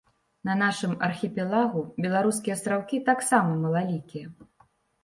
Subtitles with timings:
[0.47, 4.27] На нашым архіпелагу беларускія астраўкі таксама малалікія.